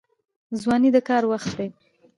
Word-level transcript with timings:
ځواني 0.61 0.89
د 0.95 0.97
کار 1.09 1.23
وخت 1.31 1.51
دی 1.57 1.69